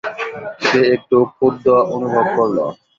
[0.61, 1.65] সে একটু ক্ষুব্ধ
[1.95, 2.57] অনুভব করল।